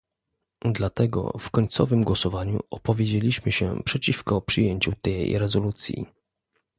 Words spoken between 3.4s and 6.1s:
się przeciwko przyjęciu tej rezolucji